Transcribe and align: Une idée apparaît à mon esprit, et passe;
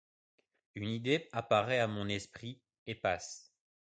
Une 0.73 0.87
idée 0.89 1.29
apparaît 1.31 1.77
à 1.79 1.85
mon 1.85 2.09
esprit, 2.09 2.59
et 2.87 2.95
passe; 2.95 3.53